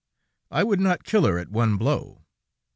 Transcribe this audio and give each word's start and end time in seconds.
I 0.49 0.63
would 0.63 0.79
not 0.79 1.03
kill 1.03 1.25
her 1.27 1.37
at 1.37 1.51
one 1.51 1.77
blow! 1.77 2.23